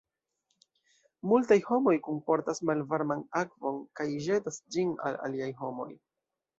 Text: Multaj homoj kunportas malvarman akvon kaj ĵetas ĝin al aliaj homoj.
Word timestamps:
Multaj 1.31 1.57
homoj 1.67 1.93
kunportas 2.09 2.63
malvarman 2.71 3.23
akvon 3.45 3.81
kaj 4.01 4.11
ĵetas 4.27 4.63
ĝin 4.75 4.99
al 5.09 5.25
aliaj 5.31 5.57
homoj. 5.65 5.93